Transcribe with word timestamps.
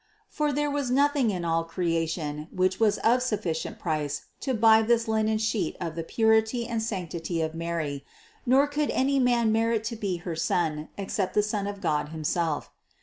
For 0.29 0.51
there 0.51 0.71
was 0.71 0.89
nothing 0.89 1.29
in 1.29 1.45
all 1.45 1.63
creation, 1.63 2.47
which 2.51 2.79
was 2.79 2.97
of 3.03 3.21
sufficient 3.21 3.77
price 3.77 4.25
to 4.39 4.55
buy 4.55 4.81
this 4.81 5.07
linen 5.07 5.37
sheet 5.37 5.75
of 5.79 5.93
the 5.93 6.01
THE 6.01 6.01
CONCEPTION 6.05 6.15
605 6.15 6.15
purity 6.51 6.67
and 6.67 6.81
sanctity 6.81 7.41
of 7.43 7.53
Mary, 7.53 8.03
nor 8.43 8.65
could 8.65 8.89
any 8.89 9.19
man 9.19 9.51
merit 9.51 9.83
to 9.83 9.95
be 9.95 10.17
her 10.17 10.35
son, 10.35 10.89
except 10.97 11.35
the 11.35 11.43
Son 11.43 11.67
of 11.67 11.81
God 11.81 12.09
himself. 12.09 12.71